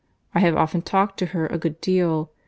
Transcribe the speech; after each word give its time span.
I 0.33 0.39
have 0.39 0.57
often 0.57 0.81
talked 0.81 1.19
to 1.19 1.27
her 1.27 1.45
a 1.45 1.59
good 1.59 1.79
deal. 1.79 2.31